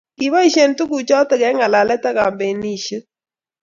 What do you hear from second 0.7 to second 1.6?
tuguk chotok eng'